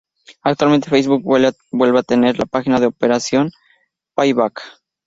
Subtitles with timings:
[0.41, 3.51] Actualmente Facebook vuelve a tener la página de Operation
[4.15, 4.63] Payback.